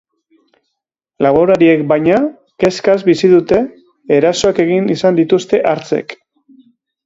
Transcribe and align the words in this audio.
Laborariek, 1.25 1.83
baina, 1.91 2.15
kezkaz 2.65 2.97
bizi 3.11 3.31
dute, 3.35 3.61
erasoak 4.19 4.65
egin 4.67 4.91
izan 4.99 5.23
dituzte 5.23 5.65
hartzek. 5.75 6.21